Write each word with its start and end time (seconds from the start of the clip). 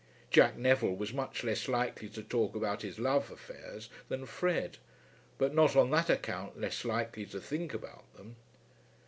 Jack 0.31 0.57
Neville 0.57 0.95
was 0.95 1.13
much 1.13 1.43
less 1.43 1.67
likely 1.67 2.09
to 2.09 2.23
talk 2.23 2.55
about 2.55 2.81
his 2.81 2.97
love 2.97 3.29
affairs 3.29 3.87
than 4.09 4.25
Fred, 4.25 4.79
but 5.37 5.53
not 5.53 5.75
on 5.75 5.91
that 5.91 6.09
account 6.09 6.59
less 6.59 6.83
likely 6.83 7.27
to 7.27 7.39
think 7.39 7.71
about 7.71 8.11
them. 8.17 8.35